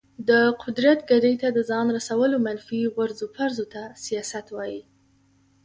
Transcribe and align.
د 0.29 0.31
قدرت 0.63 0.99
ګدۍ 1.09 1.35
ته 1.41 1.47
د 1.55 1.59
ځان 1.69 1.87
رسولو 1.97 2.37
منفي 2.47 2.81
غورځو 2.95 3.25
پرځو 3.37 3.63
ته 3.73 3.81
سیاست 4.05 4.47
وایي. 4.51 4.81